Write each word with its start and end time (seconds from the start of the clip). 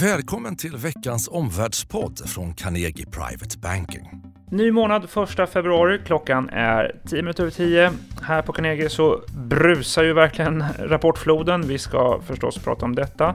Välkommen 0.00 0.56
till 0.56 0.76
veckans 0.76 1.28
omvärldspodd 1.28 2.28
från 2.28 2.54
Carnegie 2.54 3.06
Private 3.06 3.58
Banking. 3.58 4.22
Ny 4.50 4.70
månad 4.70 5.04
1 5.40 5.50
februari. 5.50 6.00
Klockan 6.06 6.48
är 6.48 7.00
10 7.08 7.22
minuter 7.22 7.42
över 7.42 7.50
10. 7.50 7.92
Här 8.22 8.42
på 8.42 8.52
Carnegie 8.52 8.88
så 8.88 9.22
brusar 9.36 10.02
ju 10.04 10.12
verkligen 10.12 10.64
rapportfloden. 10.78 11.68
Vi 11.68 11.78
ska 11.78 12.20
förstås 12.26 12.58
prata 12.58 12.84
om 12.84 12.94
detta. 12.94 13.34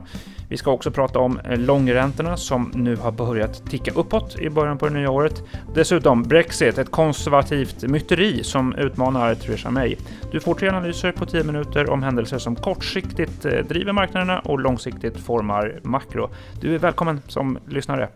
Vi 0.52 0.58
ska 0.58 0.72
också 0.72 0.92
prata 0.92 1.20
om 1.20 1.40
eh, 1.40 1.60
långräntorna 1.60 2.38
som 2.38 2.72
nu 2.76 2.96
har 2.96 3.12
börjat 3.12 3.66
ticka 3.70 3.92
uppåt 3.92 4.40
i 4.40 4.50
början 4.50 4.78
på 4.78 4.88
det 4.88 4.94
nya 4.94 5.12
året. 5.12 5.44
Dessutom 5.76 6.24
Brexit, 6.24 6.78
ett 6.78 6.92
konservativt 6.92 7.84
myteri 7.84 8.44
som 8.44 8.76
utmanar 8.76 9.36
Theresa 9.36 9.72
May. 9.72 9.96
Du 10.32 10.40
får 10.40 10.56
tre 10.56 10.70
analyser 10.70 11.12
på 11.12 11.26
10 11.26 11.44
minuter 11.44 11.90
om 11.90 12.04
händelser 12.04 12.38
som 12.38 12.56
kortsiktigt 12.56 13.46
eh, 13.46 13.52
driver 13.52 13.92
marknaderna 13.92 14.40
och 14.40 14.60
långsiktigt 14.60 15.18
formar 15.18 15.80
makro. 15.84 16.30
Du 16.62 16.76
är 16.76 16.80
välkommen 16.80 17.22
som 17.28 17.58
lyssnare. 17.68 18.10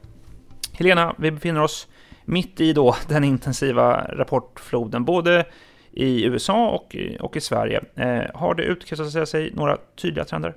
Helena, 0.74 1.16
vi 1.18 1.32
befinner 1.32 1.62
oss 1.62 1.88
mitt 2.26 2.62
i 2.62 2.74
då 2.74 2.96
den 3.08 3.24
intensiva 3.24 4.08
rapportfloden, 4.10 5.06
både 5.06 5.46
i 5.92 6.26
USA 6.26 6.70
och, 6.70 6.96
och 7.20 7.36
i 7.36 7.42
Sverige. 7.42 7.84
Eh, 7.96 8.24
har 8.34 8.56
det 8.56 8.64
utkristalliserat 8.64 9.30
sig 9.30 9.52
några 9.54 9.78
tydliga 9.96 10.26
trender? 10.26 10.56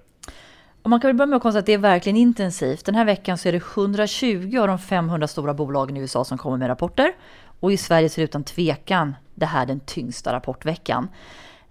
Och 0.83 0.91
man 0.91 1.01
kan 1.01 1.09
väl 1.09 1.17
börja 1.17 1.27
med 1.27 1.37
att 1.37 1.43
konstatera 1.43 1.61
att 1.61 1.67
det 1.67 1.73
är 1.73 1.79
verkligen 1.79 2.17
intensivt. 2.17 2.85
Den 2.85 2.95
här 2.95 3.05
veckan 3.05 3.39
så 3.39 3.49
är 3.49 3.53
det 3.53 3.63
120 3.77 4.59
av 4.61 4.69
de 4.69 4.79
500 4.79 5.29
stora 5.29 5.55
bolagen 5.55 5.97
i 5.97 6.01
USA 6.01 6.25
som 6.25 6.39
kommer 6.39 6.57
med 6.57 6.69
rapporter. 6.69 7.13
Och 7.61 7.73
i 7.73 7.77
Sverige 7.77 8.09
så 8.09 8.21
är 8.21 8.23
det 8.23 8.25
utan 8.25 8.45
tvekan 8.45 9.15
det 9.35 9.47
här 9.47 9.67
den 9.67 9.81
tyngsta 9.81 10.33
rapportveckan. 10.33 11.09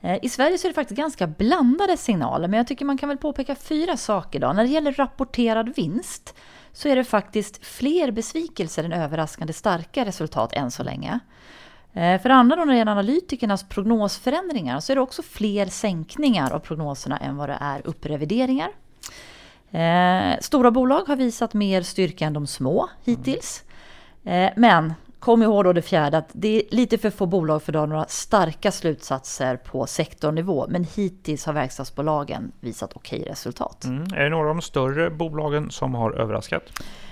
Eh, 0.01 0.19
I 0.21 0.29
Sverige 0.29 0.57
så 0.57 0.67
är 0.67 0.69
det 0.69 0.75
faktiskt 0.75 0.97
ganska 0.97 1.27
blandade 1.27 1.97
signaler, 1.97 2.47
men 2.47 2.57
jag 2.57 2.67
tycker 2.67 2.85
man 2.85 2.97
kan 2.97 3.09
väl 3.09 3.17
påpeka 3.17 3.55
fyra 3.55 3.97
saker 3.97 4.39
då. 4.39 4.53
När 4.53 4.63
det 4.63 4.69
gäller 4.69 4.91
rapporterad 4.91 5.75
vinst 5.75 6.35
så 6.73 6.87
är 6.87 6.95
det 6.95 7.03
faktiskt 7.03 7.65
fler 7.65 8.11
besvikelser 8.11 8.83
än 8.83 8.93
överraskande 8.93 9.53
starka 9.53 10.05
resultat 10.05 10.53
än 10.53 10.71
så 10.71 10.83
länge. 10.83 11.19
Eh, 11.93 12.21
för 12.21 12.29
det 12.29 12.35
andra 12.35 12.55
då 12.55 12.65
när 12.65 12.73
det 12.73 12.77
gäller 12.77 12.91
analytikernas 12.91 13.69
prognosförändringar 13.69 14.79
så 14.79 14.91
är 14.91 14.95
det 14.95 15.01
också 15.01 15.21
fler 15.21 15.65
sänkningar 15.65 16.51
av 16.51 16.59
prognoserna 16.59 17.17
än 17.17 17.37
vad 17.37 17.49
det 17.49 17.57
är 17.61 17.87
upprevideringar. 17.87 18.69
Eh, 19.71 20.39
stora 20.41 20.71
bolag 20.71 21.03
har 21.07 21.15
visat 21.15 21.53
mer 21.53 21.81
styrka 21.81 22.25
än 22.25 22.33
de 22.33 22.47
små 22.47 22.89
hittills. 23.03 23.63
Eh, 24.23 24.49
men 24.55 24.93
kom 25.19 25.43
ihåg 25.43 25.63
då 25.63 25.73
det 25.73 25.81
fjärde 25.81 26.17
att 26.17 26.29
det 26.31 26.57
är 26.57 26.75
lite 26.75 26.97
för 26.97 27.09
få 27.09 27.25
bolag 27.25 27.63
för 27.63 27.71
att 27.71 27.73
dra 27.73 27.85
några 27.85 28.05
starka 28.05 28.71
slutsatser 28.71 29.55
på 29.57 29.87
sektornivå. 29.87 30.65
Men 30.69 30.83
hittills 30.95 31.45
har 31.45 31.53
verkstadsbolagen 31.53 32.51
visat 32.59 32.93
okej 32.93 33.23
resultat. 33.29 33.85
Mm. 33.85 34.03
Är 34.13 34.23
det 34.23 34.29
några 34.29 34.49
av 34.49 34.55
de 34.55 34.61
större 34.61 35.09
bolagen 35.09 35.71
som 35.71 35.95
har 35.95 36.11
överraskat? 36.11 36.63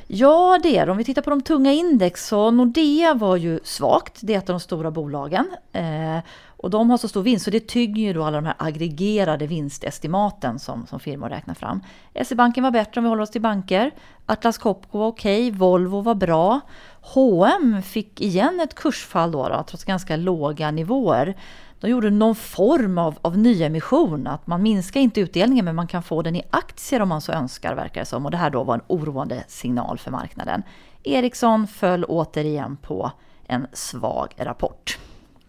Ja, 0.08 0.60
det 0.64 0.78
är 0.78 0.90
Om 0.90 0.98
vi 0.98 1.04
tittar 1.04 1.22
på 1.22 1.30
de 1.30 1.42
tunga 1.42 1.72
index 1.72 2.28
så 2.28 2.52
Nordea 2.52 3.14
var 3.14 3.36
ju 3.36 3.60
svagt. 3.64 4.20
Det 4.22 4.34
är 4.34 4.38
ett 4.38 4.50
av 4.50 4.54
de 4.54 4.60
stora 4.60 4.92
bolagen. 4.92 5.56
Eh, 5.72 6.20
och 6.66 6.72
de 6.72 6.90
har 6.90 6.98
så 6.98 7.08
stor 7.08 7.24
vinst 7.24 7.46
så 7.46 7.52
det 7.52 7.68
tynger 7.68 8.04
ju 8.04 8.14
då 8.14 8.24
alla 8.24 8.38
de 8.38 8.46
här 8.46 8.56
aggregerade 8.60 9.48
vinstestimaten 9.48 10.60
som, 10.60 10.88
som 10.88 11.00
firmor 11.00 11.30
räknar 11.30 11.54
fram. 11.54 11.82
SE-banken 12.26 12.64
var 12.64 12.72
bättre 12.72 13.00
om 13.00 13.04
vi 13.04 13.10
håller 13.10 13.24
oss 13.24 13.30
till 13.30 13.42
banker. 13.42 13.92
Atlas 14.26 14.58
Copco 14.58 14.98
var 14.98 15.08
okej, 15.08 15.52
Volvo 15.52 16.02
var 16.02 16.16
bra. 16.16 16.60
H&M 17.02 17.82
fick 17.82 18.22
igen 18.22 18.60
ett 18.60 18.76
kursfall 18.76 19.32
då, 19.32 19.50
då 19.50 19.64
trots 19.68 19.84
ganska 19.84 20.16
låga 20.16 20.72
nivåer. 20.72 21.38
De 21.80 21.90
gjorde 21.90 22.10
någon 22.10 22.36
form 22.36 22.98
av, 22.98 23.18
av 23.22 23.38
nyemission, 23.38 24.28
att 24.28 24.48
man 24.48 24.64
minskar 24.64 25.00
inte 25.00 25.22
utdelningen 25.22 25.66
men 25.66 25.76
man 25.76 25.88
kan 25.88 26.04
få 26.04 26.22
den 26.22 26.36
i 26.36 26.44
aktier 26.50 27.02
om 27.02 27.10
man 27.10 27.22
så 27.22 27.32
önskar 27.32 27.76
verkar 27.76 28.02
det 28.02 28.06
som. 28.06 28.26
Och 28.26 28.32
det 28.32 28.38
här 28.38 28.50
då 28.50 28.64
var 28.64 28.74
en 28.74 28.82
oroande 28.88 29.44
signal 29.48 29.98
för 29.98 30.12
marknaden. 30.12 30.64
Ericsson 31.04 31.68
föll 31.68 32.04
återigen 32.04 32.78
på 32.78 33.12
en 33.48 33.68
svag 33.74 34.34
rapport. 34.38 34.98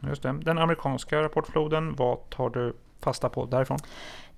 Just 0.09 0.23
det. 0.23 0.33
Den 0.33 0.59
amerikanska 0.59 1.23
rapportfloden, 1.23 1.95
vad 1.95 2.31
tar 2.31 2.51
du 2.51 2.77
fasta 3.01 3.29
på 3.29 3.47
därifrån? 3.47 3.79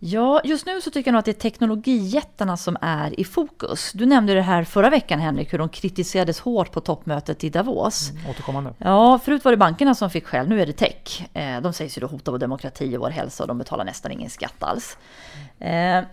Ja, 0.00 0.40
just 0.44 0.66
nu 0.66 0.80
så 0.80 0.90
tycker 0.90 1.08
jag 1.08 1.12
nog 1.12 1.18
att 1.18 1.24
det 1.24 1.30
är 1.30 1.50
teknologijättarna 1.50 2.56
som 2.56 2.76
är 2.80 3.20
i 3.20 3.24
fokus. 3.24 3.92
Du 3.92 4.06
nämnde 4.06 4.34
det 4.34 4.42
här 4.42 4.64
förra 4.64 4.90
veckan 4.90 5.20
Henrik, 5.20 5.52
hur 5.52 5.58
de 5.58 5.68
kritiserades 5.68 6.40
hårt 6.40 6.72
på 6.72 6.80
toppmötet 6.80 7.44
i 7.44 7.50
Davos. 7.50 8.10
Mm, 8.10 8.30
återkommande. 8.30 8.74
Ja, 8.78 9.18
förut 9.18 9.44
var 9.44 9.52
det 9.52 9.56
bankerna 9.56 9.94
som 9.94 10.10
fick 10.10 10.26
skäll, 10.26 10.48
nu 10.48 10.62
är 10.62 10.66
det 10.66 10.72
tech. 10.72 11.28
Eh, 11.32 11.60
de 11.60 11.72
sägs 11.72 11.98
ju 11.98 12.00
då 12.00 12.06
hota 12.06 12.30
vår 12.30 12.38
demokrati 12.38 12.96
och 12.96 13.00
vår 13.00 13.10
hälsa 13.10 13.44
och 13.44 13.48
de 13.48 13.58
betalar 13.58 13.84
nästan 13.84 14.12
ingen 14.12 14.30
skatt 14.30 14.62
alls. 14.62 14.96
Eh, 15.58 16.04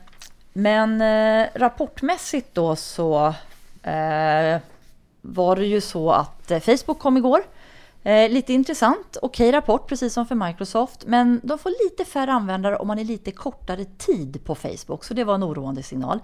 men 0.53 1.01
eh, 1.01 1.47
rapportmässigt 1.55 2.53
då 2.53 2.75
så 2.75 3.33
var 5.21 5.55
det 5.55 5.65
ju 5.65 5.81
så 5.81 6.11
att 6.11 6.51
Facebook 6.61 6.99
kom 6.99 7.17
igår. 7.17 7.43
Eh, 8.05 8.29
lite 8.29 8.53
intressant, 8.53 9.17
okej 9.21 9.49
okay 9.49 9.57
rapport 9.57 9.87
precis 9.87 10.13
som 10.13 10.25
för 10.25 10.35
Microsoft, 10.35 11.05
men 11.05 11.41
de 11.43 11.57
får 11.57 11.89
lite 11.89 12.11
färre 12.11 12.31
användare 12.31 12.75
om 12.75 12.87
man 12.87 12.99
är 12.99 13.03
lite 13.03 13.31
kortare 13.31 13.85
tid 13.85 14.45
på 14.45 14.55
Facebook, 14.55 15.03
så 15.03 15.13
det 15.13 15.23
var 15.23 15.35
en 15.35 15.43
oroande 15.43 15.83
signal. 15.83 16.19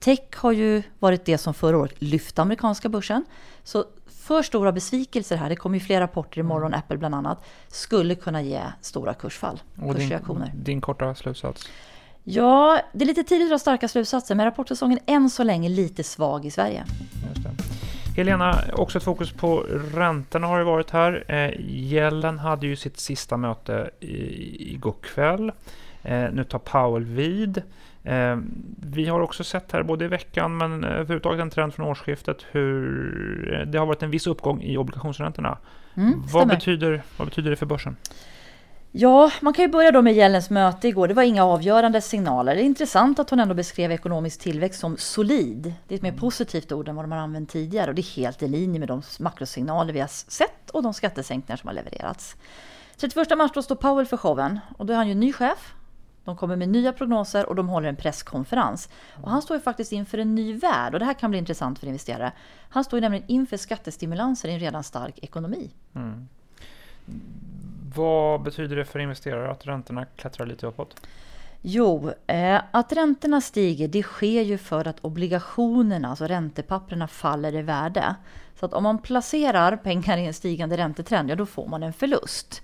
Tech 0.00 0.20
har 0.36 0.52
ju 0.52 0.82
varit 0.98 1.24
det 1.24 1.38
som 1.38 1.54
förra 1.54 1.78
året 1.78 2.02
lyfte 2.02 2.42
amerikanska 2.42 2.88
börsen. 2.88 3.24
Så 3.64 3.84
för 4.06 4.42
stora 4.42 4.72
besvikelser 4.72 5.36
här, 5.36 5.48
det 5.48 5.56
kommer 5.56 5.78
ju 5.78 5.84
fler 5.84 6.00
rapporter 6.00 6.40
imorgon, 6.40 6.66
mm. 6.66 6.78
Apple 6.78 6.96
bland 6.96 7.14
annat, 7.14 7.44
skulle 7.68 8.14
kunna 8.14 8.42
ge 8.42 8.62
stora 8.80 9.14
kursfall, 9.14 9.62
Och 9.82 9.94
kursreaktioner. 9.94 10.46
Din, 10.46 10.64
din 10.64 10.80
korta 10.80 11.14
slutsats? 11.14 11.68
Ja, 12.24 12.80
det 12.92 13.04
är 13.04 13.06
lite 13.06 13.24
tidigt 13.24 13.46
att 13.46 13.50
dra 13.50 13.58
starka 13.58 13.88
slutsatser, 13.88 14.34
men 14.34 14.46
rapportsäsongen 14.46 14.98
än 15.06 15.30
så 15.30 15.42
länge 15.42 15.68
lite 15.68 16.04
svag 16.04 16.44
i 16.44 16.50
Sverige. 16.50 16.84
Helena, 18.20 18.64
också 18.72 18.98
ett 18.98 19.04
fokus 19.04 19.32
på 19.32 19.66
räntorna 19.94 20.46
har 20.46 20.58
det 20.58 20.64
varit 20.64 20.90
här. 20.90 21.24
Eh, 21.28 21.50
Gällen 21.68 22.38
hade 22.38 22.66
ju 22.66 22.76
sitt 22.76 22.98
sista 22.98 23.36
möte 23.36 23.90
igår 24.00 24.94
kväll. 25.02 25.52
Eh, 26.02 26.24
nu 26.32 26.44
tar 26.44 26.58
Powell 26.58 27.04
vid. 27.04 27.62
Eh, 28.04 28.38
vi 28.90 29.06
har 29.06 29.20
också 29.20 29.44
sett 29.44 29.72
här 29.72 29.82
både 29.82 30.04
i 30.04 30.08
veckan 30.08 30.56
men 30.56 30.84
överhuvudtaget 30.84 31.40
en 31.40 31.50
trend 31.50 31.74
från 31.74 31.86
årsskiftet 31.86 32.46
hur 32.50 33.64
det 33.66 33.78
har 33.78 33.86
varit 33.86 34.02
en 34.02 34.10
viss 34.10 34.26
uppgång 34.26 34.62
i 34.62 34.76
obligationsräntorna. 34.76 35.58
Mm, 35.94 36.22
vad, 36.32 36.48
betyder, 36.48 37.02
vad 37.16 37.28
betyder 37.28 37.50
det 37.50 37.56
för 37.56 37.66
börsen? 37.66 37.96
Ja, 38.92 39.30
man 39.40 39.52
kan 39.52 39.64
ju 39.64 39.70
börja 39.70 39.90
då 39.90 40.02
med 40.02 40.14
Jellens 40.14 40.50
möte 40.50 40.88
igår. 40.88 41.08
Det 41.08 41.14
var 41.14 41.22
inga 41.22 41.44
avgörande 41.44 42.00
signaler. 42.00 42.54
Det 42.54 42.62
är 42.62 42.64
intressant 42.64 43.18
att 43.18 43.30
hon 43.30 43.40
ändå 43.40 43.54
beskrev 43.54 43.92
ekonomisk 43.92 44.40
tillväxt 44.40 44.80
som 44.80 44.96
solid. 44.96 45.74
Det 45.88 45.94
är 45.94 45.96
ett 45.96 46.02
mer 46.02 46.12
positivt 46.12 46.72
ord 46.72 46.88
än 46.88 46.96
vad 46.96 47.04
de 47.04 47.12
har 47.12 47.18
använt 47.18 47.50
tidigare 47.50 47.90
och 47.90 47.94
det 47.94 48.00
är 48.00 48.16
helt 48.16 48.42
i 48.42 48.48
linje 48.48 48.78
med 48.78 48.88
de 48.88 49.02
makrosignaler 49.20 49.92
vi 49.92 50.00
har 50.00 50.08
sett 50.08 50.70
och 50.70 50.82
de 50.82 50.94
skattesänkningar 50.94 51.56
som 51.56 51.68
har 51.68 51.74
levererats. 51.74 52.36
31 52.96 53.38
mars 53.38 53.50
då 53.54 53.62
står 53.62 53.74
Powell 53.74 54.06
för 54.06 54.16
showen 54.16 54.60
och 54.78 54.86
då 54.86 54.92
är 54.92 54.96
han 54.96 55.08
ju 55.08 55.14
ny 55.14 55.32
chef. 55.32 55.74
De 56.24 56.36
kommer 56.36 56.56
med 56.56 56.68
nya 56.68 56.92
prognoser 56.92 57.46
och 57.46 57.54
de 57.54 57.68
håller 57.68 57.88
en 57.88 57.96
presskonferens. 57.96 58.88
Och 59.22 59.30
han 59.30 59.42
står 59.42 59.56
ju 59.56 59.60
faktiskt 59.60 59.92
inför 59.92 60.18
en 60.18 60.34
ny 60.34 60.52
värld 60.58 60.94
och 60.94 61.00
det 61.00 61.06
här 61.06 61.14
kan 61.14 61.30
bli 61.30 61.38
intressant 61.38 61.78
för 61.78 61.86
investerare. 61.86 62.32
Han 62.68 62.84
står 62.84 62.96
ju 62.96 63.00
nämligen 63.00 63.24
inför 63.28 63.56
skattestimulanser 63.56 64.48
i 64.48 64.52
en 64.52 64.60
redan 64.60 64.84
stark 64.84 65.18
ekonomi. 65.22 65.70
Mm. 65.94 66.28
Vad 67.94 68.42
betyder 68.42 68.76
det 68.76 68.84
för 68.84 68.98
investerare 68.98 69.50
att 69.50 69.66
räntorna 69.66 70.04
klättrar 70.04 70.46
lite 70.46 70.66
uppåt? 70.66 70.96
Jo, 71.62 72.12
eh, 72.26 72.60
att 72.70 72.92
räntorna 72.92 73.40
stiger 73.40 73.88
det 73.88 74.02
sker 74.02 74.42
ju 74.42 74.58
för 74.58 74.88
att 74.88 75.00
obligationerna, 75.00 76.08
alltså 76.08 76.24
räntepapperna, 76.24 77.08
faller 77.08 77.54
i 77.54 77.62
värde. 77.62 78.14
Så 78.60 78.66
att 78.66 78.74
om 78.74 78.82
man 78.82 78.98
placerar 78.98 79.76
pengar 79.76 80.18
i 80.18 80.26
en 80.26 80.34
stigande 80.34 80.76
räntetrend, 80.76 81.30
ja 81.30 81.36
då 81.36 81.46
får 81.46 81.66
man 81.66 81.82
en 81.82 81.92
förlust. 81.92 82.62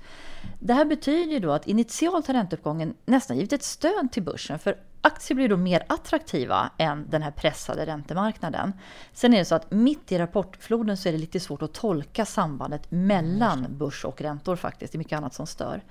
Det 0.60 0.74
här 0.74 0.84
betyder 0.84 1.32
ju 1.32 1.38
då 1.38 1.52
att 1.52 1.66
initialt 1.66 2.26
har 2.26 2.34
ränteuppgången 2.34 2.94
nästan 3.06 3.36
givit 3.36 3.52
ett 3.52 3.62
stöd 3.62 4.12
till 4.12 4.22
börsen. 4.22 4.58
För 4.58 4.76
aktier 5.06 5.34
blir 5.34 5.48
då 5.48 5.56
mer 5.56 5.82
attraktiva 5.88 6.70
än 6.78 7.10
den 7.10 7.22
här 7.22 7.30
pressade 7.30 7.86
räntemarknaden. 7.86 8.72
Sen 9.12 9.34
är 9.34 9.38
det 9.38 9.44
så 9.44 9.54
att 9.54 9.70
mitt 9.70 10.12
i 10.12 10.18
rapportfloden 10.18 10.96
så 10.96 11.08
är 11.08 11.12
det 11.12 11.18
lite 11.18 11.40
svårt 11.40 11.62
att 11.62 11.74
tolka 11.74 12.24
sambandet 12.24 12.90
mellan 12.90 13.66
börs 13.70 14.04
och 14.04 14.20
räntor 14.20 14.56
faktiskt. 14.56 14.92
Det 14.92 14.96
är 14.96 14.98
mycket 14.98 15.16
annat 15.16 15.34
som 15.34 15.46
stör. 15.46 15.82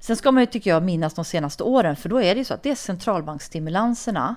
Sen 0.00 0.16
ska 0.16 0.32
man 0.32 0.42
ju, 0.42 0.46
tycker 0.46 0.70
jag, 0.70 0.82
minnas 0.82 1.14
de 1.14 1.24
senaste 1.24 1.62
åren, 1.62 1.96
för 1.96 2.08
då 2.08 2.22
är 2.22 2.34
det 2.34 2.38
ju 2.38 2.44
så 2.44 2.54
att 2.54 2.62
det 2.62 2.70
är 2.70 2.74
centralbanksstimulanserna 2.74 4.36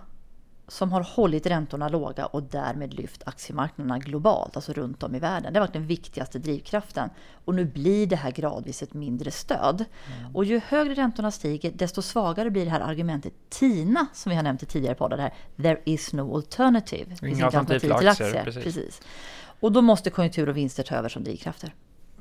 som 0.72 0.92
har 0.92 1.02
hållit 1.02 1.46
räntorna 1.46 1.90
låga 1.90 2.26
och 2.26 2.44
därmed 2.44 2.94
lyft 2.94 3.24
aktiemarknaderna 3.26 4.00
globalt, 4.00 4.56
alltså 4.56 4.74
runt 4.74 5.04
om 5.04 5.16
i 5.16 5.20
världen. 5.20 5.54
Det 5.54 5.60
har 5.60 5.68
varit 5.68 5.74
den 5.74 5.88
viktigaste 5.88 6.40
drivkraften. 6.40 7.10
Och 7.46 7.56
nu 7.56 7.66
blir 7.66 8.08
det 8.08 8.16
här 8.16 8.32
gradvis 8.32 8.84
ett 8.84 8.94
mindre 8.94 9.32
stöd. 9.32 9.86
Mm. 10.20 10.36
Och 10.36 10.46
ju 10.46 10.62
högre 10.68 10.94
räntorna 10.94 11.32
stiger, 11.32 11.72
desto 11.72 12.02
svagare 12.02 12.50
blir 12.50 12.66
det 12.66 12.72
här 12.72 12.80
argumentet 12.80 13.34
TINA, 13.50 14.08
som 14.14 14.30
vi 14.30 14.36
har 14.36 14.44
nämnt 14.44 14.64
i 14.64 14.66
tidigare 14.66 14.96
poddar, 14.96 15.18
här, 15.18 15.34
there 15.58 15.80
is 15.86 16.14
no 16.14 16.36
alternative. 16.36 17.16
Inga 17.28 17.46
alternativ 17.46 17.80
till 17.80 17.92
aktier. 17.92 18.10
aktier. 18.10 18.44
Precis. 18.44 18.64
Precis. 18.64 19.02
Och 19.60 19.72
då 19.72 19.82
måste 19.82 20.10
konjunktur 20.10 20.50
och 20.50 20.58
vinster 20.58 20.84
ta 20.84 20.96
över 20.96 21.10
som 21.10 21.24
drivkrafter. 21.24 21.74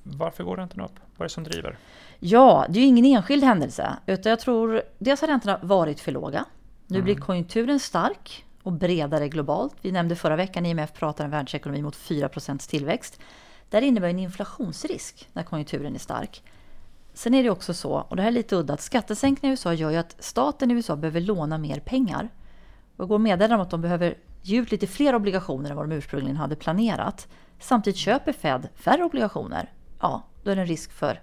Varför 0.02 0.44
går 0.44 0.56
räntorna 0.56 0.84
upp? 0.84 1.00
Vad 1.16 1.24
är 1.24 1.28
det 1.28 1.34
som 1.34 1.44
driver? 1.44 1.78
Ja, 2.18 2.66
det 2.68 2.78
är 2.78 2.80
ju 2.80 2.86
ingen 2.86 3.04
enskild 3.04 3.44
händelse. 3.44 3.96
Utan 4.06 4.30
jag 4.30 4.40
tror 4.40 4.82
dels 4.98 5.20
har 5.20 5.28
räntorna 5.28 5.58
varit 5.62 6.00
för 6.00 6.12
låga. 6.12 6.44
Nu 6.90 6.98
mm. 6.98 7.04
blir 7.04 7.16
konjunkturen 7.16 7.80
stark 7.80 8.44
och 8.62 8.72
bredare 8.72 9.28
globalt. 9.28 9.74
Vi 9.80 9.92
nämnde 9.92 10.16
förra 10.16 10.36
veckan 10.36 10.66
IMF 10.66 10.92
pratar 10.92 11.24
en 11.24 11.30
världsekonomi 11.30 11.82
mot 11.82 11.96
4% 11.96 12.70
tillväxt. 12.70 13.20
Det 13.70 13.86
innebär 13.86 14.08
en 14.08 14.18
inflationsrisk 14.18 15.28
när 15.32 15.42
konjunkturen 15.42 15.94
är 15.94 15.98
stark. 15.98 16.42
Sen 17.14 17.34
är 17.34 17.42
det 17.42 17.50
också 17.50 17.74
så, 17.74 17.92
och 17.92 18.16
det 18.16 18.22
här 18.22 18.28
är 18.28 18.32
lite 18.32 18.56
udda, 18.56 18.74
att 18.74 18.80
skattesänkningar 18.80 19.50
i 19.50 19.52
USA 19.52 19.74
gör 19.74 19.90
ju 19.90 19.96
att 19.96 20.16
staten 20.18 20.70
i 20.70 20.74
USA 20.74 20.96
behöver 20.96 21.20
låna 21.20 21.58
mer 21.58 21.80
pengar. 21.80 22.28
Och 22.96 23.08
går 23.08 23.18
meddelande 23.18 23.54
om 23.54 23.60
att 23.60 23.70
de 23.70 23.80
behöver 23.80 24.14
ge 24.42 24.60
ut 24.60 24.70
lite 24.70 24.86
fler 24.86 25.14
obligationer 25.14 25.70
än 25.70 25.76
vad 25.76 25.88
de 25.88 25.96
ursprungligen 25.96 26.36
hade 26.36 26.56
planerat. 26.56 27.28
Samtidigt 27.58 27.98
köper 27.98 28.32
Fed 28.32 28.68
färre 28.74 29.04
obligationer. 29.04 29.72
Ja, 30.00 30.22
då 30.42 30.50
är 30.50 30.56
det 30.56 30.62
en 30.62 30.68
risk 30.68 30.92
för 30.92 31.20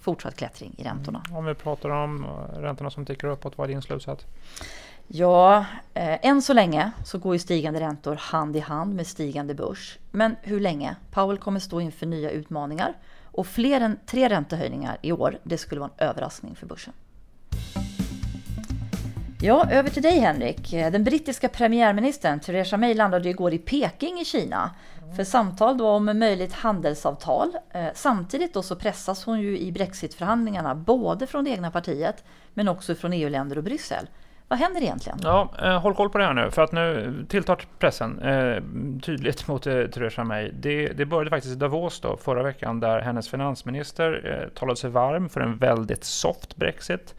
fortsatt 0.00 0.36
klättring 0.36 0.74
i 0.78 0.84
räntorna. 0.84 1.22
Mm. 1.26 1.38
Om 1.38 1.44
vi 1.44 1.54
pratar 1.54 1.90
om 1.90 2.24
eh, 2.24 2.60
räntorna 2.60 2.90
som 2.90 3.06
tickar 3.06 3.28
uppåt, 3.28 3.58
vad 3.58 3.70
är 3.70 3.72
din 3.72 3.82
slutsats? 3.82 4.26
Ja, 5.08 5.64
eh, 5.94 6.26
än 6.26 6.42
så 6.42 6.52
länge 6.52 6.90
så 7.04 7.18
går 7.18 7.34
ju 7.34 7.38
stigande 7.38 7.80
räntor 7.80 8.14
hand 8.14 8.56
i 8.56 8.60
hand 8.60 8.94
med 8.94 9.06
stigande 9.06 9.54
börs. 9.54 9.98
Men 10.10 10.36
hur 10.42 10.60
länge? 10.60 10.96
Powell 11.10 11.38
kommer 11.38 11.60
stå 11.60 11.80
inför 11.80 12.06
nya 12.06 12.30
utmaningar 12.30 12.94
och 13.24 13.46
fler 13.46 13.80
än 13.80 13.98
tre 14.06 14.28
räntehöjningar 14.28 14.98
i 15.02 15.12
år, 15.12 15.38
det 15.42 15.58
skulle 15.58 15.80
vara 15.80 15.90
en 15.96 16.08
överraskning 16.08 16.56
för 16.56 16.66
börsen. 16.66 16.92
Ja, 19.40 19.70
över 19.70 19.90
till 19.90 20.02
dig 20.02 20.18
Henrik. 20.18 20.72
Eh, 20.72 20.92
den 20.92 21.04
brittiska 21.04 21.48
premiärministern 21.48 22.40
Theresa 22.40 22.76
May 22.76 22.94
landade 22.94 23.28
igår 23.28 23.52
i 23.52 23.58
Peking 23.58 24.20
i 24.20 24.24
Kina 24.24 24.70
för 25.16 25.24
samtal 25.24 25.78
då 25.78 25.88
om 25.88 26.04
möjligt 26.04 26.52
handelsavtal. 26.52 27.56
Eh, 27.70 27.86
samtidigt 27.94 28.54
då 28.54 28.62
så 28.62 28.76
pressas 28.76 29.24
hon 29.24 29.40
ju 29.40 29.58
i 29.58 29.72
brexitförhandlingarna 29.72 30.74
både 30.74 31.26
från 31.26 31.44
det 31.44 31.50
egna 31.50 31.70
partiet 31.70 32.24
men 32.54 32.68
också 32.68 32.94
från 32.94 33.12
EU-länder 33.12 33.58
och 33.58 33.64
Bryssel. 33.64 34.06
Vad 34.48 34.58
händer 34.58 34.82
egentligen? 34.82 35.18
Ja, 35.22 35.50
eh, 35.62 35.80
håll 35.80 35.94
koll 35.94 36.10
på 36.10 36.18
det 36.18 36.24
här 36.24 36.34
nu, 36.34 36.50
för 36.50 36.62
att 36.62 36.72
nu 36.72 37.14
tilltar 37.28 37.60
pressen 37.78 38.18
eh, 38.18 38.62
tydligt 39.02 39.48
mot 39.48 39.66
eh, 39.66 39.86
Theresa 39.86 40.24
May. 40.24 40.50
Det, 40.50 40.88
det 40.88 41.06
började 41.06 41.30
faktiskt 41.30 41.54
i 41.54 41.58
Davos 41.58 42.00
då, 42.00 42.16
förra 42.16 42.42
veckan, 42.42 42.80
där 42.80 43.00
hennes 43.00 43.28
finansminister 43.28 44.40
eh, 44.42 44.48
talade 44.58 44.76
sig 44.76 44.90
varm 44.90 45.28
för 45.28 45.40
en 45.40 45.56
väldigt 45.56 46.04
soft 46.04 46.56
Brexit. 46.56 47.14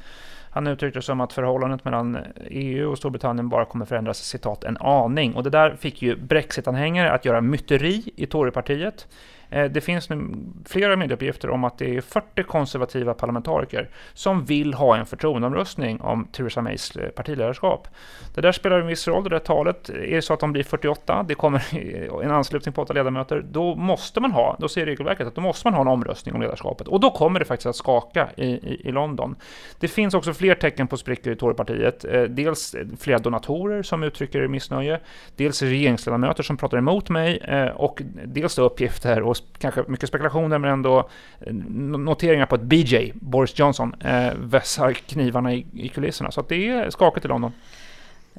Han 0.49 0.67
uttryckte 0.67 1.01
som 1.01 1.21
att 1.21 1.33
förhållandet 1.33 1.85
mellan 1.85 2.17
EU 2.49 2.91
och 2.91 2.97
Storbritannien 2.97 3.49
bara 3.49 3.65
kommer 3.65 3.85
förändras 3.85 4.17
citat 4.17 4.63
en 4.63 4.77
aning. 4.77 5.35
Och 5.35 5.43
det 5.43 5.49
där 5.49 5.75
fick 5.75 6.01
ju 6.01 6.15
Brexit-anhängare 6.15 7.11
att 7.11 7.25
göra 7.25 7.41
myteri 7.41 8.11
i 8.15 8.25
Torypartiet. 8.25 9.07
Eh, 9.49 9.65
det 9.65 9.81
finns 9.81 10.09
nu 10.09 10.35
flera 10.65 10.95
medieuppgifter 10.95 11.49
om 11.49 11.63
att 11.63 11.77
det 11.77 11.97
är 11.97 12.01
40 12.01 12.43
konservativa 12.43 13.13
parlamentariker 13.13 13.89
som 14.13 14.45
vill 14.45 14.73
ha 14.73 14.97
en 14.97 15.05
förtroendeomröstning 15.05 16.01
om 16.01 16.27
Theresa 16.31 16.61
Mays 16.61 16.95
eh, 16.95 17.09
partiledarskap. 17.09 17.87
Det 18.35 18.41
där 18.41 18.51
spelar 18.51 18.79
en 18.79 18.87
viss 18.87 19.07
roll, 19.07 19.23
det 19.23 19.29
där 19.29 19.39
talet. 19.39 19.89
Eh, 19.89 19.95
är 19.95 20.15
det 20.15 20.21
så 20.21 20.33
att 20.33 20.39
de 20.39 20.51
blir 20.51 20.63
48, 20.63 21.25
det 21.27 21.35
kommer 21.35 21.63
en 22.23 22.31
anslutning 22.31 22.73
på 22.73 22.81
åtta 22.81 22.93
ledamöter, 22.93 23.45
då 23.51 23.75
måste 23.75 24.19
man 24.19 24.31
ha, 24.31 24.55
då 24.59 24.69
säger 24.69 24.87
regelverket 24.87 25.27
att 25.27 25.35
då 25.35 25.41
måste 25.41 25.67
man 25.67 25.73
ha 25.73 25.81
en 25.81 25.87
omröstning 25.87 26.35
om 26.35 26.41
ledarskapet. 26.41 26.87
Och 26.87 26.99
då 26.99 27.11
kommer 27.11 27.39
det 27.39 27.45
faktiskt 27.45 27.67
att 27.67 27.75
skaka 27.75 28.29
i, 28.35 28.45
i, 28.45 28.81
i 28.85 28.91
London. 28.91 29.35
Det 29.79 29.87
finns 29.87 30.13
också 30.13 30.33
fler 30.33 30.55
tecken 30.55 30.87
på 30.87 30.97
sprickor 30.97 31.33
i 31.33 31.35
Torypartiet. 31.35 32.05
Dels 32.29 32.75
flera 32.99 33.19
donatorer 33.19 33.83
som 33.83 34.03
uttrycker 34.03 34.47
missnöje, 34.47 34.99
dels 35.35 35.61
regeringsledamöter 35.61 36.43
som 36.43 36.57
pratar 36.57 36.77
emot 36.77 37.09
mig 37.09 37.41
och 37.75 38.01
dels 38.25 38.57
uppgifter 38.57 39.21
och 39.21 39.36
kanske 39.57 39.83
mycket 39.87 40.09
spekulationer 40.09 40.57
men 40.57 40.71
ändå 40.71 41.09
eh, 41.39 41.53
noteringar 41.53 42.45
på 42.45 42.55
att 42.55 42.61
BJ, 42.61 43.11
Boris 43.13 43.59
Johnson, 43.59 43.95
eh, 44.01 44.33
vässar 44.35 44.93
knivarna 44.93 45.53
i, 45.53 45.65
i 45.73 45.89
kulisserna. 45.89 46.31
Så 46.31 46.41
det 46.41 46.69
är 46.69 46.89
skakigt 46.89 47.25
i 47.25 47.27
London. 47.27 47.51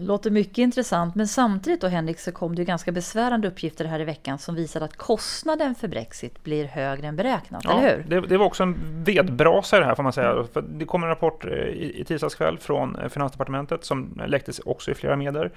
Låter 0.01 0.31
mycket 0.31 0.59
intressant, 0.59 1.15
men 1.15 1.29
samtidigt 1.29 1.81
då 1.81 1.87
Henrik 1.87 2.21
så 2.21 2.33
kom 2.33 2.55
det 2.55 2.63
ju 2.63 2.67
ganska 2.67 2.93
besvärande 2.93 3.49
uppgifter 3.49 3.85
här 3.85 4.01
i 4.01 4.05
veckan 4.05 4.39
som 4.39 4.55
visar 4.55 4.81
att 4.81 4.97
kostnaden 4.97 5.75
för 5.75 5.89
Brexit 5.89 6.45
blir 6.45 6.65
högre 6.65 7.07
än 7.07 7.17
beräknat, 7.17 7.65
ja, 7.65 7.79
eller 7.79 7.97
hur? 7.97 8.05
Det, 8.09 8.27
det, 8.27 8.37
var 8.37 8.47
också 8.47 8.63
en 8.63 9.05
vedbrasa 9.05 9.79
det 9.79 9.85
här 9.85 9.95
får 9.95 10.03
man 10.03 10.13
säga. 10.13 10.45
För 10.53 10.63
det 10.63 10.85
kom 10.85 11.03
en 11.03 11.09
rapport 11.09 11.45
eh, 11.45 11.51
i, 11.53 12.01
i 12.01 12.05
tisdags 12.05 12.35
kväll 12.35 12.59
från 12.59 12.97
eh, 12.97 13.09
Finansdepartementet 13.09 13.85
som 13.85 14.21
läcktes 14.27 14.59
också 14.59 14.91
i 14.91 14.95
flera 14.95 15.17
medier. 15.17 15.51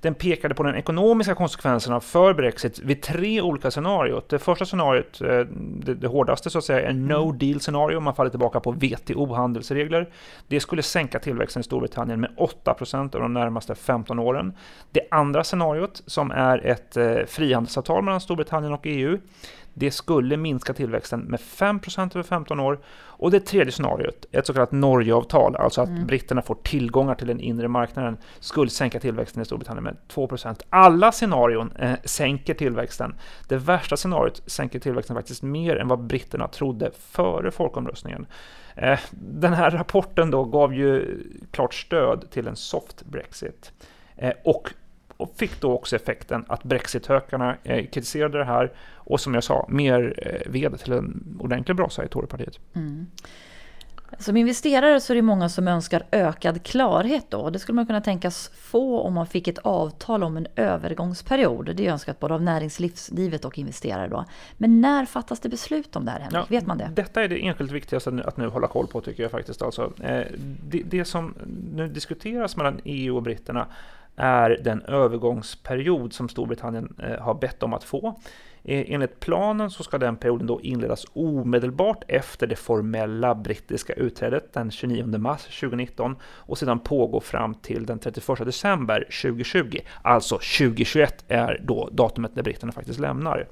Den 0.00 0.14
pekade 0.14 0.54
på 0.54 0.62
de 0.62 0.74
ekonomiska 0.74 1.34
konsekvenserna 1.34 2.00
för 2.00 2.34
Brexit 2.34 2.78
vid 2.78 3.02
tre 3.02 3.40
olika 3.40 3.70
scenariot. 3.70 4.28
Det 4.28 4.38
första 4.38 4.64
scenariot, 4.64 5.20
eh, 5.20 5.28
det, 5.56 5.94
det 5.94 6.08
hårdaste 6.08 6.50
så 6.50 6.58
att 6.58 6.64
säga, 6.64 6.88
är 6.88 6.92
no 6.92 7.24
mm. 7.24 7.38
deal 7.38 7.60
scenario. 7.60 8.00
Man 8.00 8.14
faller 8.14 8.30
tillbaka 8.30 8.60
på 8.60 8.72
WTO-handelsregler. 8.72 10.08
Det 10.48 10.60
skulle 10.60 10.82
sänka 10.82 11.18
tillväxten 11.18 11.60
i 11.60 11.64
Storbritannien 11.64 12.20
med 12.20 12.30
8 12.36 12.74
procent 12.74 13.14
av 13.14 13.20
de 13.20 13.34
närmaste 13.34 13.74
15 13.80 14.18
åren. 14.18 14.52
Det 14.90 15.08
andra 15.10 15.44
scenariot, 15.44 16.02
som 16.06 16.30
är 16.30 16.66
ett 16.66 16.96
eh, 16.96 17.16
frihandelsavtal 17.26 18.04
mellan 18.04 18.20
Storbritannien 18.20 18.72
och 18.72 18.82
EU, 18.84 19.18
det 19.74 19.90
skulle 19.90 20.36
minska 20.36 20.74
tillväxten 20.74 21.20
med 21.20 21.40
5% 21.40 22.16
över 22.16 22.22
15 22.22 22.60
år. 22.60 22.80
Och 22.92 23.30
det 23.30 23.40
tredje 23.40 23.72
scenariot, 23.72 24.26
ett 24.32 24.46
så 24.46 24.54
kallat 24.54 24.72
Norgeavtal, 24.72 25.56
alltså 25.56 25.80
att 25.80 25.88
mm. 25.88 26.06
britterna 26.06 26.42
får 26.42 26.54
tillgångar 26.54 27.14
till 27.14 27.26
den 27.26 27.40
inre 27.40 27.68
marknaden, 27.68 28.16
skulle 28.40 28.70
sänka 28.70 29.00
tillväxten 29.00 29.42
i 29.42 29.44
Storbritannien 29.44 29.84
med 29.84 29.96
2% 30.08 30.62
Alla 30.70 31.12
scenarion 31.12 31.72
eh, 31.78 31.94
sänker 32.04 32.54
tillväxten. 32.54 33.14
Det 33.48 33.56
värsta 33.56 33.96
scenariot 33.96 34.42
sänker 34.46 34.78
tillväxten 34.78 35.16
faktiskt 35.16 35.42
mer 35.42 35.76
än 35.76 35.88
vad 35.88 36.00
britterna 36.00 36.48
trodde 36.48 36.90
före 36.98 37.50
folkomröstningen. 37.50 38.26
Eh, 38.74 38.98
den 39.12 39.52
här 39.52 39.70
rapporten 39.70 40.30
då 40.30 40.44
gav 40.44 40.74
ju 40.74 41.18
klart 41.50 41.74
stöd 41.74 42.30
till 42.30 42.48
en 42.48 42.56
soft 42.56 43.04
Brexit. 43.04 43.72
Eh, 44.16 44.32
och 44.44 44.70
och 45.20 45.32
fick 45.36 45.60
då 45.60 45.72
också 45.72 45.96
effekten 45.96 46.44
att 46.48 46.64
brexithökarna 46.64 47.56
eh, 47.62 47.86
kritiserade 47.86 48.38
det 48.38 48.44
här 48.44 48.72
och 48.94 49.20
som 49.20 49.34
jag 49.34 49.44
sa, 49.44 49.66
mer 49.68 50.14
eh, 50.16 50.52
ved 50.52 50.78
till 50.78 50.92
en 50.92 51.36
ordentlig 51.40 51.76
brasa 51.76 52.04
i 52.04 52.08
Torypartiet. 52.08 52.58
Mm. 52.74 53.06
Som 54.18 54.36
investerare 54.36 55.00
så 55.00 55.12
är 55.12 55.14
det 55.14 55.22
många 55.22 55.48
som 55.48 55.68
önskar 55.68 56.02
ökad 56.10 56.62
klarhet 56.62 57.26
då. 57.28 57.50
Det 57.50 57.58
skulle 57.58 57.76
man 57.76 57.86
kunna 57.86 58.00
tänkas 58.00 58.50
få 58.54 59.00
om 59.00 59.14
man 59.14 59.26
fick 59.26 59.48
ett 59.48 59.58
avtal 59.58 60.22
om 60.22 60.36
en 60.36 60.46
övergångsperiod. 60.56 61.76
Det 61.76 61.86
är 61.86 61.92
önskat 61.92 62.20
både 62.20 62.34
av 62.34 62.42
näringslivet 62.42 63.44
och 63.44 63.58
investerare 63.58 64.08
då. 64.08 64.24
Men 64.56 64.80
när 64.80 65.06
fattas 65.06 65.40
det 65.40 65.48
beslut 65.48 65.96
om 65.96 66.04
det 66.04 66.10
här 66.10 66.20
Henrik? 66.20 66.36
Ja, 66.38 66.46
Vet 66.48 66.66
man 66.66 66.78
det? 66.78 66.90
Detta 66.94 67.22
är 67.22 67.28
det 67.28 67.46
enskilt 67.46 67.72
viktigaste 67.72 68.22
att 68.24 68.36
nu 68.36 68.48
hålla 68.48 68.68
koll 68.68 68.86
på 68.86 69.00
tycker 69.00 69.22
jag 69.22 69.32
faktiskt. 69.32 69.62
Alltså, 69.62 69.92
eh, 70.02 70.26
det, 70.68 70.82
det 70.82 71.04
som 71.04 71.34
nu 71.74 71.88
diskuteras 71.88 72.56
mellan 72.56 72.80
EU 72.84 73.16
och 73.16 73.22
britterna 73.22 73.66
är 74.20 74.60
den 74.64 74.82
övergångsperiod 74.82 76.12
som 76.12 76.28
Storbritannien 76.28 76.94
eh, 77.02 77.22
har 77.22 77.34
bett 77.34 77.62
om 77.62 77.74
att 77.74 77.84
få. 77.84 78.20
E, 78.62 78.84
enligt 78.94 79.20
planen 79.20 79.70
så 79.70 79.82
ska 79.82 79.98
den 79.98 80.16
perioden 80.16 80.46
då 80.46 80.60
inledas 80.60 81.06
omedelbart 81.12 82.04
efter 82.08 82.46
det 82.46 82.56
formella 82.56 83.34
brittiska 83.34 83.92
utträdet 83.92 84.52
den 84.52 84.70
29 84.70 85.18
mars 85.18 85.60
2019 85.60 86.16
och 86.22 86.58
sedan 86.58 86.78
pågå 86.78 87.20
fram 87.20 87.54
till 87.54 87.86
den 87.86 87.98
31 87.98 88.38
december 88.38 89.00
2020. 89.22 89.78
Alltså 90.02 90.34
2021 90.34 91.24
är 91.28 91.60
då 91.64 91.88
datumet 91.92 92.36
när 92.36 92.42
britterna 92.42 92.72
faktiskt 92.72 93.00
lämnar. 93.00 93.46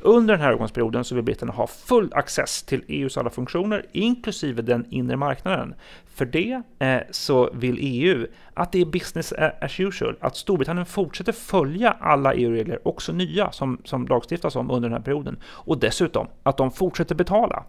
Under 0.00 0.34
den 0.34 0.40
här 0.40 0.48
övergångsperioden 0.48 1.04
så 1.04 1.14
vill 1.14 1.24
britterna 1.24 1.52
ha 1.52 1.66
full 1.66 2.12
access 2.14 2.62
till 2.62 2.84
EUs 2.88 3.18
alla 3.18 3.30
funktioner, 3.30 3.86
inklusive 3.92 4.62
den 4.62 4.86
inre 4.90 5.16
marknaden. 5.16 5.74
För 6.14 6.24
det 6.24 6.62
eh, 6.78 7.00
så 7.10 7.50
vill 7.52 7.78
EU 7.80 8.26
att 8.54 8.72
det 8.72 8.80
är 8.80 8.84
business 8.84 9.32
as 9.60 9.80
usual, 9.80 10.16
att 10.20 10.36
Storbritannien 10.36 10.86
fortsätter 10.86 11.32
följa 11.32 11.96
alla 12.00 12.34
EU-regler, 12.34 12.88
också 12.88 13.12
nya 13.12 13.52
som, 13.52 13.80
som 13.84 14.06
lagstiftas 14.06 14.56
om 14.56 14.70
under 14.70 14.88
den 14.88 14.96
här 14.96 15.04
perioden. 15.04 15.36
Och 15.44 15.78
dessutom 15.78 16.26
att 16.42 16.56
de 16.56 16.70
fortsätter 16.70 17.14
betala. 17.14 17.64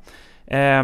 Eh, 0.46 0.84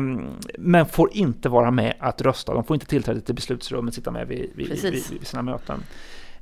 men 0.58 0.86
får 0.86 1.10
inte 1.14 1.50
vara 1.50 1.72
med 1.72 1.94
att 2.00 2.22
rösta, 2.22 2.54
de 2.54 2.64
får 2.64 2.76
inte 2.76 2.86
tillträde 2.86 3.22
till 3.22 3.36
beslutsrummet, 3.36 3.94
sitta 3.94 4.12
med 4.12 4.28
vid, 4.28 4.50
vid, 4.56 4.70
vid, 4.70 4.94
vid 5.12 5.28
sina 5.28 5.42
möten. 5.42 5.84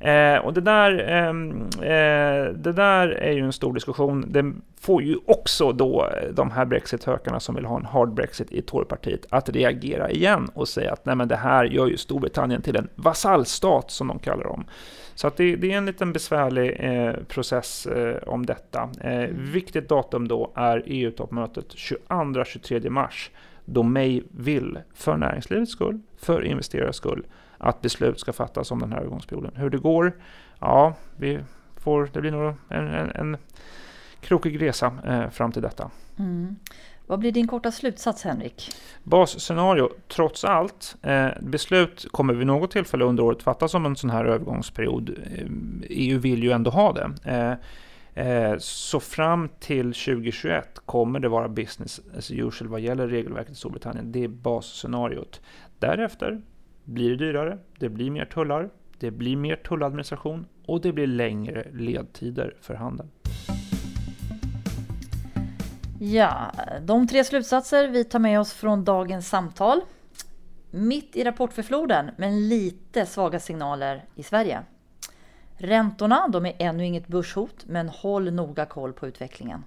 Eh, 0.04 0.38
och 0.38 0.54
det 0.54 0.62
där, 0.62 1.10
ehm, 1.10 1.68
eh, 1.76 2.54
det 2.54 2.74
där 2.76 3.08
är 3.08 3.32
ju 3.32 3.46
en 3.46 3.54
stor 3.54 3.74
diskussion. 3.74 4.26
Det 4.28 4.54
får 4.82 5.04
ju 5.04 5.18
också 5.26 5.72
då 5.72 6.06
eh, 6.06 6.30
de 6.34 6.52
här 6.52 6.66
brexit-hökarna 6.66 7.40
som 7.40 7.56
vill 7.56 7.66
ha 7.66 7.78
en 7.78 7.86
hard 7.86 8.14
brexit 8.14 8.52
i 8.52 8.62
Torypartiet 8.62 9.26
att 9.30 9.50
reagera 9.50 10.12
igen 10.12 10.50
och 10.54 10.68
säga 10.68 10.94
att 10.94 11.06
nej 11.06 11.16
men 11.16 11.28
det 11.28 11.36
här 11.36 11.66
gör 11.66 11.88
ju 11.88 11.98
Storbritannien 11.98 12.62
till 12.62 12.76
en 12.76 12.90
vasallstat 12.96 13.92
som 13.92 14.08
de 14.08 14.20
kallar 14.20 14.44
dem. 14.44 14.66
Så 15.16 15.32
det, 15.36 15.56
det 15.56 15.72
är 15.72 15.78
en 15.78 15.86
liten 15.86 16.14
besvärlig 16.14 16.78
eh, 16.80 17.14
process 17.28 17.86
eh, 17.86 18.18
om 18.28 18.46
detta. 18.46 18.90
Eh, 19.02 19.14
mm. 19.14 19.52
viktigt 19.52 19.90
datum 19.90 20.28
då 20.28 20.52
är 20.56 20.84
EU-toppmötet 20.86 21.68
22-23 21.68 22.90
mars 22.90 23.32
då 23.66 23.84
May 23.84 24.22
vill, 24.32 24.80
för 24.94 25.18
näringslivets 25.18 25.72
skull, 25.72 26.00
för 26.18 26.46
investerares 26.46 26.96
skull, 26.96 27.26
att 27.64 27.82
beslut 27.82 28.20
ska 28.20 28.34
fattas 28.34 28.72
om 28.72 28.80
den 28.80 28.92
här 28.92 29.00
övergångsperioden. 29.00 29.52
Hur 29.56 29.70
det 29.70 29.78
går, 29.78 30.14
ja, 30.60 30.96
vi 31.18 31.40
får, 31.76 32.10
det 32.14 32.22
blir 32.22 32.32
nog 32.32 32.54
en, 32.70 32.88
en, 32.88 33.12
en 33.12 33.38
krokig 34.22 34.62
resa 34.62 34.98
eh, 35.06 35.30
fram 35.30 35.52
till 35.52 35.62
detta. 35.62 35.92
Mm. 36.20 36.56
Vad 37.08 37.20
blir 37.20 37.32
din 37.32 37.48
korta 37.48 37.72
slutsats 37.72 38.24
Henrik? 38.24 38.72
Basscenario, 39.04 39.90
trots 40.08 40.44
allt, 40.44 40.96
eh, 41.02 41.28
beslut 41.42 42.06
kommer 42.12 42.34
vid 42.34 42.48
något 42.48 42.72
tillfälle 42.72 43.06
under 43.06 43.24
året 43.24 43.44
fattas 43.44 43.74
om 43.74 43.86
en 43.86 43.96
sån 43.96 44.10
här 44.10 44.26
övergångsperiod. 44.26 45.10
Eh, 45.10 45.48
EU 45.90 46.20
vill 46.20 46.44
ju 46.44 46.52
ändå 46.52 46.72
ha 46.72 46.94
det. 46.94 47.12
Eh, 47.24 47.54
eh 48.26 48.58
så 48.58 49.00
fram 49.00 49.50
till 49.60 49.94
2021 49.94 50.80
kommer 50.86 51.20
det 51.20 51.30
vara 51.30 51.50
business 51.50 52.02
as 52.18 52.32
usual 52.32 52.70
vad 52.70 52.82
gäller 52.82 53.08
regelverket 53.08 53.52
i 53.52 53.56
Storbritannien. 53.56 54.12
Det 54.12 54.24
är 54.24 54.28
basscenariot. 54.28 55.42
Därefter 55.80 56.42
blir 56.86 57.10
det 57.10 57.16
dyrare, 57.16 57.58
det 57.80 57.90
blir 57.90 58.12
mer 58.12 58.26
tullar, 58.26 58.70
det 59.00 59.12
blir 59.12 59.36
mer 59.36 59.56
tulladministration 59.56 60.46
och 60.66 60.82
det 60.82 60.94
blir 60.94 61.08
längre 61.08 61.68
ledtider 61.72 62.56
för 62.62 62.74
handeln. 62.74 63.10
Ja, 66.00 66.52
de 66.82 67.08
tre 67.08 67.24
slutsatser 67.24 67.88
vi 67.88 68.04
tar 68.04 68.20
med 68.20 68.40
oss 68.40 68.54
från 68.54 68.84
dagens 68.84 69.30
samtal. 69.30 69.82
Mitt 70.72 71.16
i 71.16 71.24
rapportförfloden, 71.24 72.12
men 72.18 72.50
lite 72.50 73.06
svaga 73.06 73.40
signaler 73.40 74.06
i 74.16 74.24
Sverige. 74.24 74.64
Räntorna, 75.58 76.28
de 76.28 76.46
är 76.46 76.56
ännu 76.60 76.86
inget 76.86 77.08
börshot, 77.08 77.66
men 77.68 77.90
håll 77.90 78.34
noga 78.34 78.66
koll 78.66 78.94
på 78.94 79.08
utvecklingen. 79.08 79.64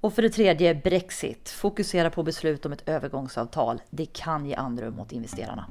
Och 0.00 0.12
för 0.12 0.22
det 0.22 0.30
tredje, 0.30 0.74
Brexit. 0.74 1.48
Fokusera 1.48 2.10
på 2.10 2.22
beslut 2.22 2.66
om 2.66 2.72
ett 2.72 2.88
övergångsavtal. 2.88 3.80
Det 3.90 4.06
kan 4.06 4.46
ge 4.46 4.54
andrum 4.54 5.00
åt 5.00 5.12
investerarna. 5.12 5.66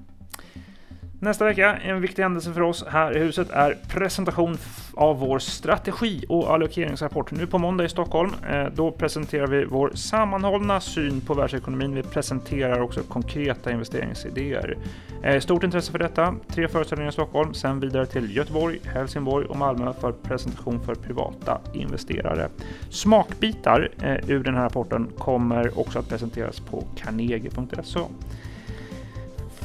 Nästa 1.23 1.45
vecka, 1.45 1.77
en 1.77 2.01
viktig 2.01 2.23
händelse 2.23 2.53
för 2.53 2.61
oss 2.61 2.85
här 2.87 3.17
i 3.17 3.19
huset, 3.19 3.49
är 3.49 3.77
presentation 3.87 4.57
av 4.93 5.19
vår 5.19 5.39
strategi 5.39 6.25
och 6.29 6.53
allokeringsrapport. 6.53 7.31
Nu 7.31 7.47
på 7.47 7.57
måndag 7.57 7.85
i 7.85 7.89
Stockholm. 7.89 8.31
Eh, 8.49 8.65
då 8.65 8.91
presenterar 8.91 9.47
vi 9.47 9.65
vår 9.65 9.91
sammanhållna 9.93 10.81
syn 10.81 11.21
på 11.21 11.33
världsekonomin. 11.33 11.95
Vi 11.95 12.03
presenterar 12.03 12.81
också 12.81 13.03
konkreta 13.03 13.71
investeringsidéer. 13.71 14.77
Eh, 15.23 15.39
stort 15.39 15.63
intresse 15.63 15.91
för 15.91 15.99
detta. 15.99 16.35
Tre 16.47 16.67
föreställningar 16.67 17.09
i 17.09 17.13
Stockholm, 17.13 17.53
sen 17.53 17.79
vidare 17.79 18.05
till 18.05 18.35
Göteborg, 18.35 18.79
Helsingborg 18.93 19.45
och 19.45 19.57
Malmö 19.57 19.93
för 19.93 20.11
presentation 20.11 20.81
för 20.85 20.95
privata 20.95 21.61
investerare. 21.73 22.49
Smakbitar 22.89 23.91
eh, 24.01 24.29
ur 24.29 24.43
den 24.43 24.55
här 24.55 24.63
rapporten 24.63 25.07
kommer 25.17 25.79
också 25.79 25.99
att 25.99 26.09
presenteras 26.09 26.59
på 26.59 26.83
carnegie.se. 26.95 27.99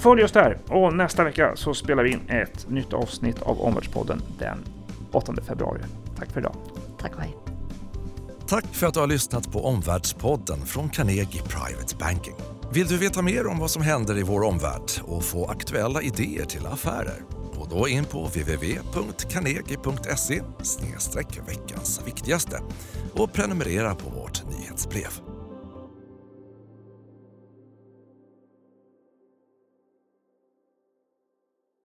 Följ 0.01 0.25
oss 0.25 0.33
där 0.33 0.59
och 0.69 0.95
nästa 0.95 1.25
vecka 1.25 1.53
så 1.55 1.75
spelar 1.75 2.03
vi 2.03 2.13
in 2.13 2.21
ett 2.29 2.71
nytt 2.71 2.93
avsnitt 2.93 3.43
av 3.43 3.61
Omvärldspodden 3.61 4.23
den 4.39 4.59
8 5.13 5.35
februari. 5.47 5.81
Tack 6.19 6.33
för 6.33 6.41
idag. 6.41 6.55
Tack 7.01 7.15
och 7.15 7.21
hej. 7.21 7.37
Tack 8.49 8.65
för 8.65 8.87
att 8.87 8.95
du 8.95 9.01
har 9.01 9.07
lyssnat 9.07 9.53
på 9.53 9.65
Omvärldspodden 9.65 10.67
från 10.67 10.89
Carnegie 10.89 11.43
Private 11.43 11.97
Banking. 11.99 12.35
Vill 12.73 12.87
du 12.87 12.99
veta 12.99 13.23
mer 13.23 13.47
om 13.47 13.59
vad 13.59 13.71
som 13.71 13.83
händer 13.83 14.19
i 14.19 14.23
vår 14.23 14.43
omvärld 14.43 14.91
och 15.03 15.25
få 15.25 15.47
aktuella 15.47 16.03
idéer 16.03 16.45
till 16.45 16.67
affärer? 16.67 17.23
Gå 17.59 17.67
då 17.71 17.89
in 17.89 18.05
på 18.05 18.27
www.carnegie.se 18.27 20.43
veckans 21.47 22.01
viktigaste 22.07 22.61
och 23.13 23.33
prenumerera 23.33 23.95
på 23.95 24.11
vårt 24.11 24.43
nyhetsbrev. 24.51 25.28